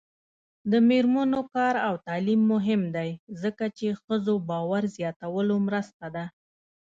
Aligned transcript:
د 0.71 0.73
میرمنو 0.89 1.41
کار 1.53 1.75
او 1.87 1.93
تعلیم 2.07 2.41
مهم 2.53 2.81
دی 2.95 3.09
ځکه 3.41 3.65
چې 3.77 3.97
ښځو 4.03 4.33
باور 4.49 4.83
زیاتولو 4.95 5.55
مرسته 5.67 6.05
ده. 6.15 6.25